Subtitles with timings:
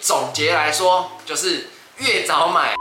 [0.00, 2.74] 总结来说，就是越早买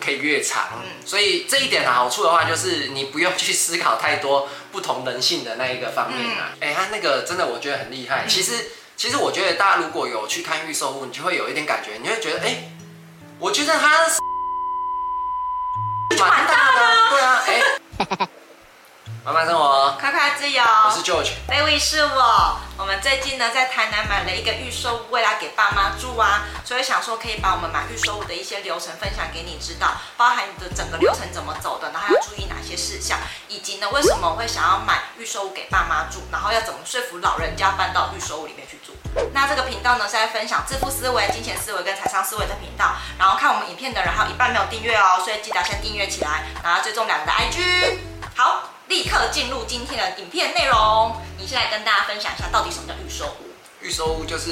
[0.00, 0.68] 可以越长。
[0.74, 6.52] 嗯，所以这一点的好处的话，就是你不用去思考太多不同人性的那一个方面啊。
[6.60, 8.26] 哎、嗯，他、欸、那个真的我觉得很厉害。
[8.26, 12.72] 其实，其实我觉得大家如果有去看预售物，你就会有一点感觉，你会觉得，哎、欸，
[13.38, 14.08] 我觉得他
[16.18, 17.60] 蛮大的，对啊，哎、
[18.18, 18.28] 欸。
[19.22, 20.62] 慢慢生活，快快自由。
[20.62, 22.56] 我是 George，这位是我。
[22.78, 38.94] 我们最近呢，在台南买了一个预售屋，未来给爸妈住啊，所以想说可以把我们买预售屋的一些流程分享给你知道，包含你的整个流程怎么走的，然后要注意哪些事项，以及呢，为什么我会想要买预售屋给爸妈住，然后要怎么说服老人家搬到预售屋里面去住。
[39.34, 42.94] 那这个频道呢，是在分享致富思维、金钱思维跟财商思维的频道。
[43.18, 47.98] 然后看我们影片的人还有一半没有订阅哦，所以记得先订阅起来，然后追踪两个的 IG。
[48.34, 48.69] 好。
[48.90, 51.14] 立刻进入今天的影片内容。
[51.38, 53.46] 你先来跟大家分享一下，到底什么叫预售屋？
[53.80, 54.50] 预售屋就是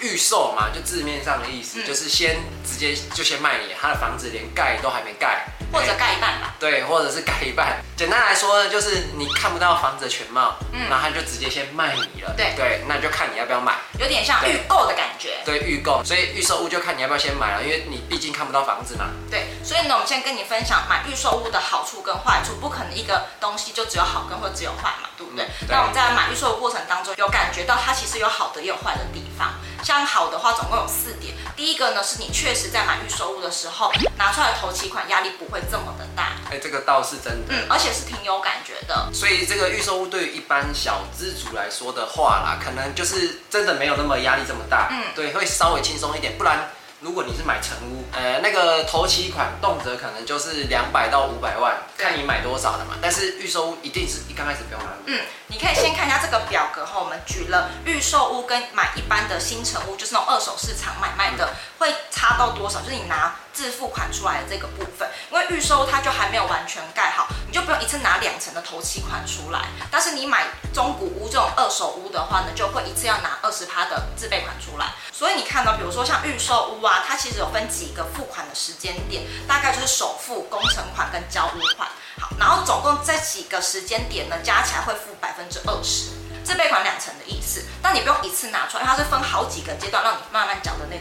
[0.00, 6.56] 预售嘛，就字面上的意思，嗯、就是先直接就先卖你，他的房子连盖都还没盖，或者盖一半吧。
[6.58, 7.80] 对，或者是盖一半。
[7.96, 12.34] 简单来说呢，就是你看不到房子的全貌，嗯，然后他就直接先卖你了。
[12.36, 15.38] 对对，那就看你要不要买，有点像预购的感觉。
[15.46, 19.06] 对，预购，所以预售屋就看你要不要先买了，因为你毕竟看不到房子嘛。
[19.30, 25.44] 对，所以呢，我们先跟你分享买预售屋的好处跟坏处，不可能一个东西就只有好跟或只有坏嘛，对不对？
[25.44, 29.52] 嗯、对，那我们在买预售的过程当中，有感觉到它其实有好的也有坏的地方。
[29.84, 31.34] 像好的话，总共有四点。
[31.54, 36.32] 第一个呢，是你确实在买预售屋的时候拿出来的头期款压力不会这么的大。
[36.46, 37.48] 哎、欸，这个倒是真的。
[37.50, 39.10] 嗯，而且是挺有感觉的。
[39.12, 44.88] 所以这个预售屋对于一般小资族来说的话啦，可能就是真的没有那么压力这么大。
[44.90, 46.38] 嗯，对，会稍微轻松一点。
[46.38, 46.70] 不然，
[47.00, 52.94] 如果你是买成屋，呃，那个头期款动辄可能就是两百到五百万，看你买多少的嘛。
[53.00, 54.90] 但是预售屋一定是一刚开始不用买。
[55.06, 62.80] 嗯，你可以先看一下这个表格哈，我们举了预售屋跟买一般的新成屋，就是那种二手市场买卖的，会差到多少？
[62.80, 69.64] 就是你拿自付款出来的这个部分，因为预售它就还没有完全盖好，你就不用一次拿两成的头期款出来。
[69.90, 74.92] 但是你买中古屋这种二手屋的话呢，就会一次要拿二十趴的自备款出来。
[75.10, 81.88] 所以你看到，比如说像预售屋啊，它其实有分几个付款的时间点，大概就是首付、工程款跟交屋款。
[82.20, 86.10] 好，然后总共这几个时间点呢，加起来会付百分之二十，
[86.44, 87.64] 自备款两成的意思。
[87.80, 90.97] 但你不用一次拿出来，它是分好几个阶段，让你慢慢缴的那。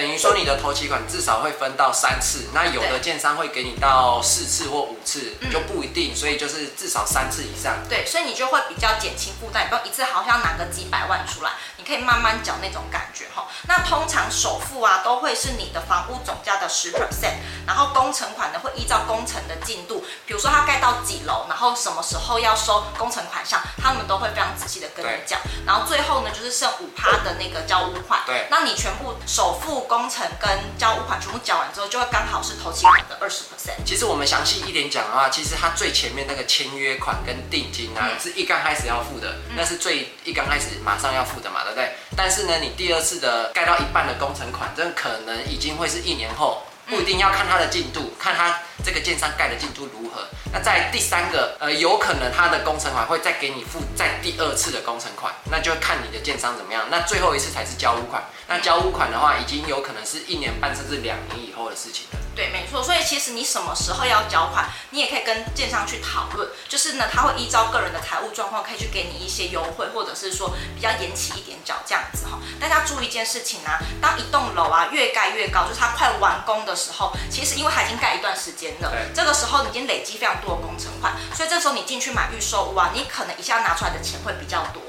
[0.00, 7.86] 等于说你的头期款至少会分到三次，那有的建商会给你到四次或五次，就不一定，所以就是至少三次以上。
[7.86, 13.46] 对，所以你就会比较减轻负担，你不用一次好像拿个几百万出来，你可以慢慢缴那种感觉哈。
[13.68, 17.34] 那通常首付啊都会是你的房屋总价的十 percent，
[17.66, 25.40] 然后工程款呢会依照工程的进度，比如说它盖到几楼，然后什么时候要收工程款项，他们都会非常仔细的跟你讲。
[25.66, 29.70] 然后最后呢就是剩五趴的那个交屋款，对，那你全部首付。
[29.88, 30.48] 工程跟
[30.78, 33.82] 交屋款全部缴完之后，就会刚好是头期款的二十 percent。
[33.84, 41.92] 其实我们详细一点讲的话，其实它最前面那个签约款跟定金啊，嗯、是一刚开始要付的，嗯、那是最一刚开始马上要付的嘛，对不对？
[42.16, 50.26] 但是呢，你第二次的盖到一半的工程款，这可能已经会是一年后，不一定要看它的进度，看它这个建商盖的进度如何。
[50.52, 56.88] 那在第三个，呃，有可能它的工程款会再给你付再第二次的工程款，那就看你的建商怎么样。
[56.90, 58.24] 那最后一次才是交屋款。
[58.48, 62.19] 那交屋款的话，已经有可能是一年半甚至两年以后的事情了。
[62.34, 62.82] 对，没错。
[62.82, 66.48] 所以其实你什么时候要缴款，你也可以跟建商去讨论。
[66.68, 72.38] 就是呢，他会依照个人的财务状况，可以去给你一些优惠，或者是说比较延期一点缴这样子哈。
[72.60, 84.80] 大家注意一件事情啊，当一栋楼啊越盖越高，就是它快完工的时候，其实因为它已经盖一段时间了，这个时候你已经累积非常多的工程款，所以这时候你进去买预售屋啊，你可能一下拿出来的钱会比较多。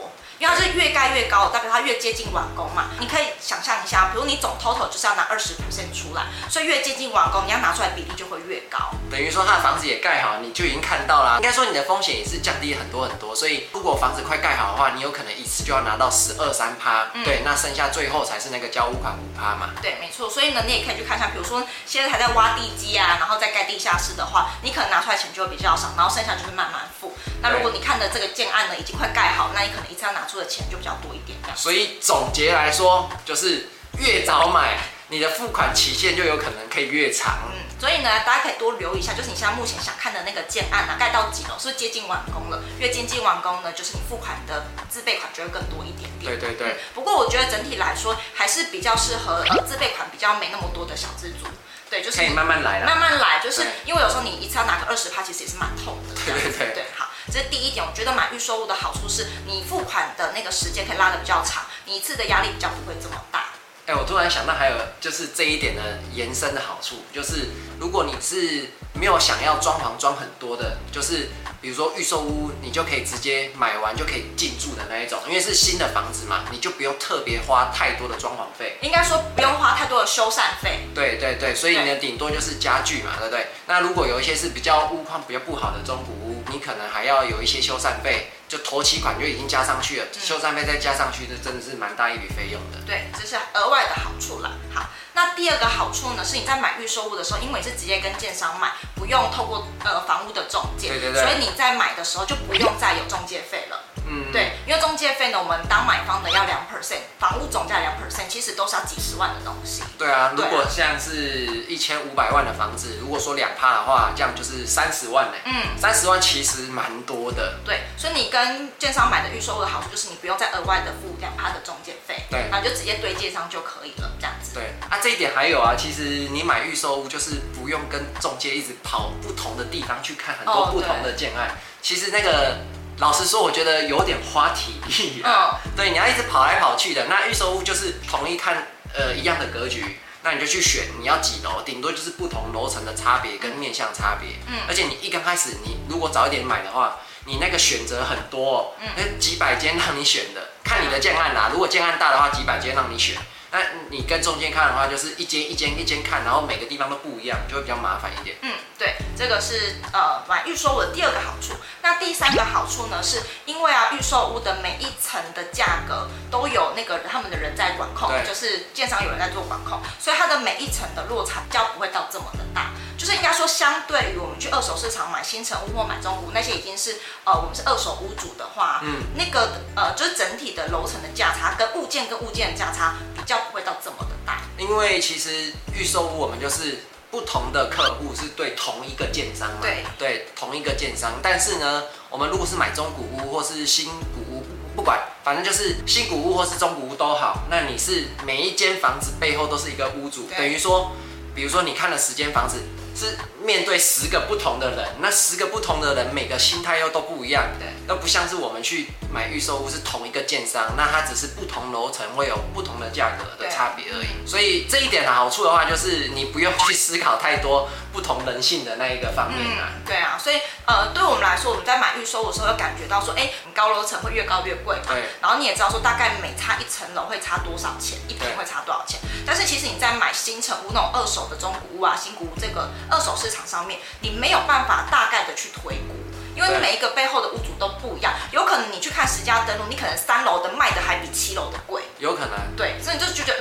[0.41, 2.89] 因为它是越盖越高，代表它越接近完工嘛。
[2.99, 8.89] 你可以想象一下，比如你总 total 就是要拿二十 percent 出来，所以越接近完工，你要拿出来比例就会越高。
[9.11, 11.37] 等于说他的房子也盖好，你就已经看到了。
[11.37, 13.35] 应该说你的风险也是降低很多很多。
[13.35, 17.09] 所以如果房子快盖好的话，你有可能一次就要拿到十二三趴。
[17.13, 19.69] 嗯、对，那剩下最后才是那个交屋款五趴嘛。
[19.79, 20.27] 对，没错。
[20.27, 27.13] 所以呢，你也可以去看一下，比如说现在还在挖地基啊，然后再盖地下室的话，你可能拿出来钱就会比较少，然后剩下就是慢慢付。
[27.43, 31.37] 那如果你看的这个建案呢，已经快盖好，那你可能一次要拿出的钱就比较多一点。
[31.55, 33.67] 所以总结来说，就是
[33.99, 34.79] 越早买，
[35.09, 37.39] 你的付款期限就有可能可以越长。
[37.51, 42.63] 嗯，所以呢，大家可以多留意一下，就是你现在目前想看的那个建案啊，盖到几楼，是不是接近完工了？
[42.79, 46.31] 越接近完工呢，就是你付款的自备款就会更多一点点。
[46.31, 46.71] 对对对。
[46.71, 51.47] 嗯，不过我觉得整体来说，还是比较适合呃自备款比较没那么多的小资族。
[51.89, 56.15] 对，就是可以慢慢来，慢慢来，就是因为有时候你一次要拿个二十趴，其实也是蛮痛的。
[56.23, 56.85] 对对对。
[57.31, 57.85] 这是第一点。
[57.85, 63.45] 我觉得买预售屋的好处是，你付款的那个时间可以拉的比较长，你一次的压力比较不会这么大。
[63.87, 65.81] 哎、欸，我突然想到还有就是这一点的
[66.13, 67.49] 延伸的好处，就是
[67.79, 71.29] 如果你是没有想要装潢装很多的，就是
[71.59, 78.77] 比如说预售屋，你就可以直接买完就可以进驻的那一种，因为是新的房子嘛，你就不用特别花太多的装潢费。
[78.81, 80.81] 应该说不用花太多的修缮费。
[80.93, 83.47] 对对对，所以你的顶多就是家具嘛，对不对？
[83.65, 88.31] 那如果有一些是比较屋况比较不好的中古屋，你可能还要有一些修缮费。
[88.51, 92.77] 就头期款就已经加上去了，嗯、修缮费再加上去，这真的是蛮大一笔费用的。
[92.85, 94.51] 对，这是额外的好处了。
[94.75, 103.85] 好，那第二个好处呢，是你在买预售物的时候，因为你是直接跟建商买，不用透过呃房屋的中介，对对对，所以你在买的时候就不用再有中介费了。
[104.11, 109.81] 嗯，对，因为中介费呢，我们当买方的要两 percent，房屋总价两 percent，其实都是要几十万的东西。
[109.97, 115.33] 对啊，如果像是一千五百万的房子，如果说两趴的话，这样就是三十万呢。
[115.45, 117.59] 嗯，三十万其实蛮多的。
[117.63, 124.53] 对，所以你跟建商买的预售屋的好处就是你不用再额外的付两趴的中介费，对，然后就直接对建商就可以了，这样子。
[124.53, 132.57] 对，啊，这一点还有啊，其实你买预售屋就是不用跟中介一直跑不同的地方去看很多不同的建案，哦、其实那个。
[133.01, 135.59] 老实说，我觉得有点花体力啊。
[135.65, 137.07] 嗯、 对，你要一直跑来跑去的。
[137.09, 144.37] 那预售屋就是同一看，呃，一样的格局，那你就去选你要几楼，顶多就是不同楼层的差别跟面向差别。
[144.45, 144.59] 嗯。
[144.67, 151.49] 而且你一刚开始，你如果早一点买的话，你那个选择很多，嗯，几百间让你选的，看你的建案啦。
[151.51, 153.15] 如果建案大的话，几百间让你选。
[153.51, 153.59] 那
[153.89, 158.37] 你跟中间看的话，就是一间一间一间看，然后每个地方都不一样，就会比较麻烦一点。
[158.41, 161.53] 嗯，对，这个是呃买预售屋的第二个好处。
[161.81, 172.71] 那第三个好处呢，是因为啊预售屋的每一层的价格都有那个他们的人在管控，就是建商有人在做管控，所以它的每一层的落差较不会到这么的大。
[173.01, 184.43] 就是应该说，相对于我们去二手市场买新成屋或买中古屋，那些已经是呃我们是二手屋主的话，嗯，那个呃就是整体的楼层的价差跟物件跟物件的价差比较不会到这么的大。
[184.59, 194.45] 因为其实预售屋我们就是不同的客户是对同一个建商嘛，对对同一个建商，但是呢，我们如果是买中古屋或是新古屋，
[194.75, 200.91] 不管反正就是新古屋或是中古屋都好，那你是每一间房子背后都是一个屋主，等于说，
[201.33, 202.61] 比如说你看了十间房子。
[202.95, 214.27] 是面对十个不同的人，那十个不同的人每个心态又都不一样，的，都不像是我们去买预售屋是同一个建商，那它只是不同楼层会有不同的价格的差别而已。
[214.27, 219.69] 所以这一点的好处的话，就是你不用去思考太多不同人性的那一个方面啊。
[219.75, 225.03] 嗯、对啊，所以呃，对我们来说，我们在买预售的时候，有感觉到说，哎、欸，你高楼层会越高越贵嘛，对。
[225.21, 228.99] 然后你也知道说，大概每差一层楼会差多少钱，一平会差多少钱。
[229.25, 232.69] 但是其实你在买新城屋那种二手的中古屋啊、新古屋这个。
[232.89, 235.95] 二手市场上面，你没有办法大概的去推估，
[236.35, 242.55] 因为每一个背后的屋主都不一样，有可能你去看十家登录，你可能三楼的卖的还比七楼的贵，有可能。
[242.57, 243.40] 对，所以你就觉得，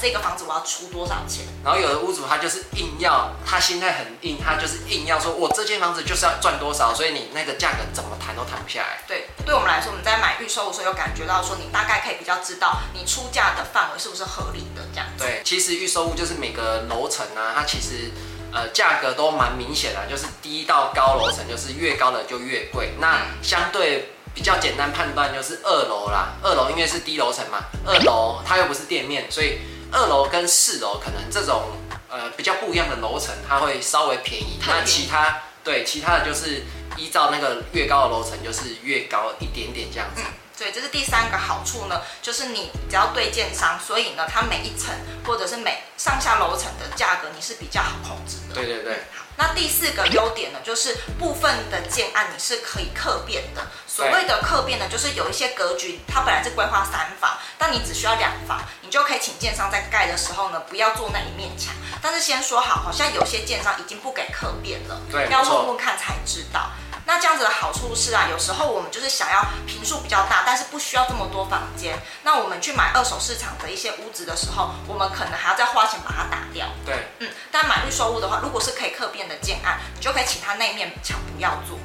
[0.00, 1.44] 这个房子我要出多少钱？
[1.64, 9.02] 然后有的屋主他就是硬要，他心态很硬，他就是硬要说，我这间房子就是要赚多少，所以你那个价格怎么谈都谈不下来。
[9.06, 15.24] 对，对我们来说，我们在买预售的时候有感觉到说，你大概可以比较知道你出价的范围是不是合理的这样子。
[15.24, 18.10] 对，其实预售屋就是每个楼层啊，它其实。
[18.52, 22.94] 呃，价格都蛮明显的，就是低到高楼层，就是越高的就越贵。
[22.98, 29.58] 那相对比较简单判断就是二楼啦，二楼因为是低楼层嘛，二楼它又不是店面，所以
[29.92, 31.64] 二楼跟四楼可能这种
[32.08, 34.58] 呃比较不一样的楼层，它会稍微便宜。
[34.66, 36.64] 那其他对其他的就是
[36.96, 40.22] 依照那个越高的楼层就是越高一点点这样子。
[40.58, 44.94] 对，这是第三个好处呢，就是你只要对建商，所以呢，它每一层
[45.24, 48.54] 或者是每上下楼层的价格你是比较好控制的。
[48.54, 48.94] 对对对。
[49.14, 53.66] 好，那第四个优点呢，就是部分的建案你是可以客变的。
[53.86, 61.74] 所谓的客变呢，就是有一些格局它本来是规划三房，但你只需要两房，你就可以请建商在盖的时候呢，不要做那一面墙。
[62.00, 66.70] 但是先说好，好像有些建商已经不给客变了，对，要问问看才知道。
[67.06, 71.96] 那这样子的好处是啊，有时候我们就是想要平数比较大，但是不需要这么多房间。
[72.24, 76.66] 那我们去买二手市场的一些屋子的时候，我们可能还要再花钱把它打掉。
[76.84, 77.30] 对，嗯。
[77.52, 81.78] 但买预售屋的话，如果是可以客变的建案，你就可以请他那面墙不要做。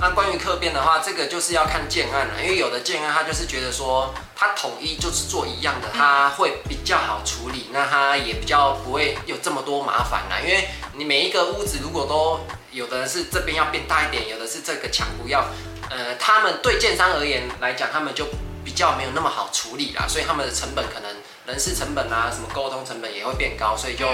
[0.00, 10.38] 那关于客变的话，这个就是要看建案了，因为有的建案他就是觉得说，他统一就是做一样的，他会比较好处理，那他也比较不会有这么多麻烦啦。
[10.40, 12.38] 因为你每一个屋子如果都
[12.70, 15.44] 有的人是这边要变大一点，有的是这个墙不要，
[15.90, 18.24] 呃，他们对建商而言来讲，他们就
[18.64, 21.10] 比较没有那么好处理啦，所以他们的成本可能
[21.46, 24.06] 人事成本啊，什么沟通成本也会变高，所以就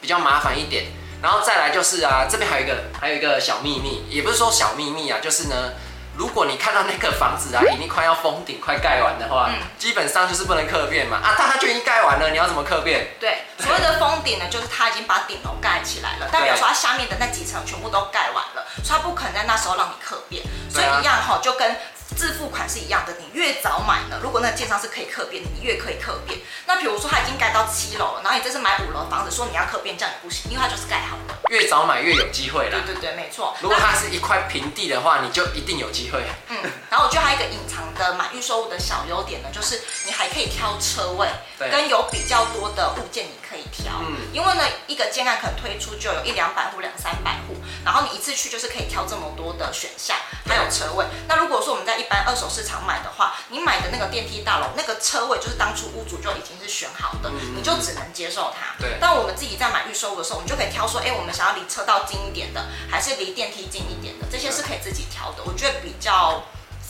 [0.00, 0.86] 比较麻烦一点。
[1.22, 5.72] 然后再来就是啊，这边还有一个还有一个小秘密，也不是说小秘密啊，就是呢，
[6.16, 11.18] 如果你看到那个房子啊，已经快要封顶、快盖完的话，嗯、基本上就是不能客变嘛。
[11.18, 13.06] 啊，但它就已经盖完了，你要怎么客变？
[13.20, 20.42] 对，所谓的封顶呢，就是它已经把顶楼盖起来了，代表说它下面的那几层全部都盖完了，所以它不可能在那时候让你客变。
[20.68, 21.76] 所以一样哈，就跟。
[22.22, 26.38] 自付款是一样的，你越早买呢，如果那个建商是可以客变的，你越可以客变。
[26.66, 31.34] 那比如说他已经盖到七楼了，然后你这次买五楼房子，说你要客变，这样也不行，因为它就是盖好的。
[31.48, 32.78] 越早买越有机会啦。
[32.86, 33.56] 对对对，没错。
[33.60, 36.22] 如果它是一块平地的话，你就一定有机会。
[36.48, 36.56] 嗯，
[36.88, 41.26] 然后我觉得还有一个隐藏的买预售物的小优点呢，就是你还可以挑车位，
[41.58, 43.94] 对跟有比较多的物件你可以挑。
[43.98, 51.04] 嗯，因为呢，一个建案可能推出就有一两百户、两三百户，然后你一次去就是可以挑这么多的选项，还有车位。
[51.26, 58.74] 那如果说我们在一般二手市场买的话，你买的那个电梯大楼那个车位就是当初屋主就已经是选好的，嗯、你就只能接受它。
[58.78, 58.98] 对。
[59.00, 65.42] 但我们自己在买预售的时候，我们就可以挑说，哎、欸，我们想要离车道近一点的，还是离电梯近一点的，这些是可以自己挑的。
[65.44, 66.42] 我觉得比较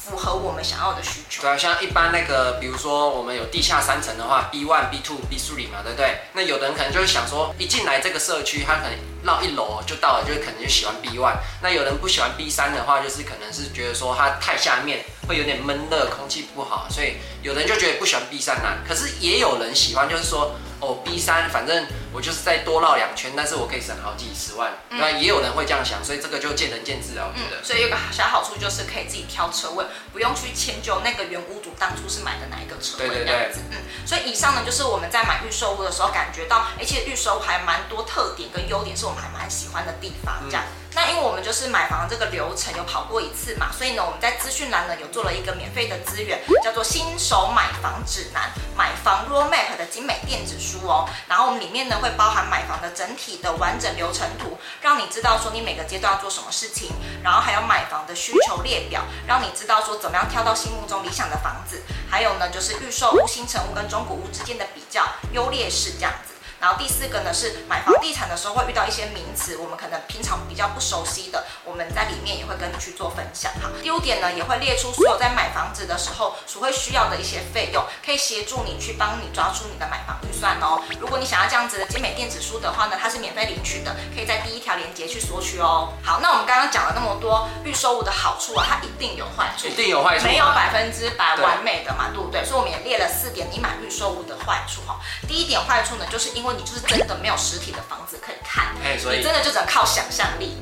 [0.05, 1.43] 符合我们想要的需求。
[1.43, 6.19] 对啊，像一般那个，比如说我们有地下三层的话，B one、B two、B three 嘛，对不对？
[6.33, 8.93] 那有的人可能就会想说，一进来这个社区，他可能
[9.23, 11.37] 绕一楼就到了，就可能就喜欢 B one。
[11.63, 15.05] 那有人不喜欢 B 三的话，就是可能是觉得说它太下面。
[15.29, 18.79] 会有点闷热，空气不好，所以有人就觉得不喜欢 B 三呐。
[18.87, 24.73] 可是也有人喜欢，就是说哦 B 三，反正我就是再多绕两圈，但是我可以省好几十万。
[24.91, 27.63] 那、嗯、也有人会这样想，所以这个就见仁见智啊，我觉得。
[27.63, 33.09] 所以有个小好处就是可以自己挑车位，不用去迁就那个原屋主当初是买的哪一个车位。
[33.09, 33.53] 对对对。
[33.71, 40.65] 嗯，所以以上呢就是我们在买预售屋的时候感觉到，而且预售还蛮多特点跟优点，是我们还蛮喜欢的地方，这样。
[40.67, 51.09] 嗯那因为我们就是买房这个流程有跑过一次嘛，所以呢，我们在资讯栏呢有做了一个免费的资源，叫做新手买房指南，买房 Roadmap 的精美电子书哦。
[51.29, 56.91] 然后我们里面呢会包含买房的整体的完整流程图，让你知道说你每个阶段要做什么事情，
[57.23, 66.32] 然后还有买房的需求列表，让你知道说怎么样挑到心目中理想的房子，还有呢就是预售屋、新成屋跟中古屋之间的比较优劣势这样子。
[66.63, 73.69] 然后第四个呢是买房地产的时候会遇到一些名词，我们可能平常比较不熟悉的，我们在里面也会跟你去做分享哈。
[73.83, 80.81] 第五点呢也会列出所有在买房子的时候所会需要的一些费用，可以协助你去帮你抓出你的买房预算哦。
[81.01, 85.93] 如果你想要这样子的精美电子书的话呢，它是免费领取的，可以在第一条链接去索取哦。
[86.01, 92.45] 好，那我们刚刚讲了那么多预售物的好处啊，它一定有坏处，一定有坏处，没有百分之百完美的嘛，对不对？
[92.45, 95.01] 所以我们也列了四点你买预售物的坏处哈。
[95.27, 100.57] 第一点坏处呢，就是因为你就是真的没有实体的房子可以看，哎，所以你真的就只能靠想象力。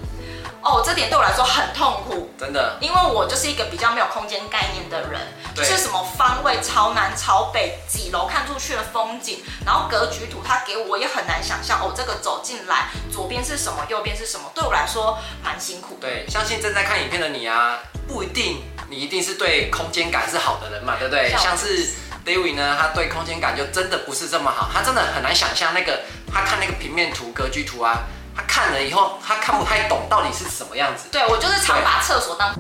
[0.62, 5.18] 哦，这点对我来说很痛苦，真的，因为我就是一个比较没有空间概念的人，
[5.56, 15.96] 就是什么方位朝南朝北几楼看出去的风景，然后格局图他给我也很难想象哦，这个走进来左边是什么，右边是什么，对我来说蛮辛苦。
[15.98, 21.30] 对，相信正在看影片的你啊，不一定你一定是对空间感是好的人嘛，对不对？
[21.38, 21.88] 像是。
[22.24, 26.00] David 呢，他对空间感就真的不是这么好，他真的很难想象那个，
[26.32, 28.00] 他看那个平面图、格局图啊，
[28.36, 31.08] 他看了以后，他看不太懂到底是什么样子。
[31.10, 32.54] 对，我就是常把厕所当。